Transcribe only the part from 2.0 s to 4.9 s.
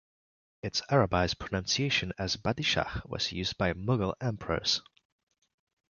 as Badishah was used by Mughal emperors.